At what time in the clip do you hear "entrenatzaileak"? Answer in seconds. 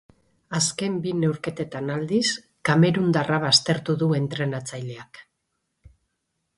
4.23-5.25